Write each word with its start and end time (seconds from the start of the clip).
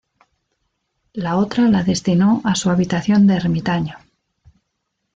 La 1.13 1.37
otra 1.37 1.67
la 1.69 1.83
destinó 1.83 2.41
a 2.43 2.55
su 2.55 2.71
habitación 2.71 3.27
de 3.27 3.35
ermitaño. 3.35 3.99